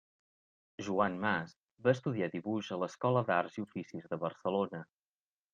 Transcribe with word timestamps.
Joan 0.87 1.17
Mas 1.25 1.53
va 1.89 1.93
estudiar 1.97 2.31
dibuix 2.37 2.71
a 2.77 2.81
l'escola 2.85 3.25
d'arts 3.31 3.61
i 3.61 3.67
oficis 3.69 4.11
de 4.15 4.23
Barcelona. 4.29 4.83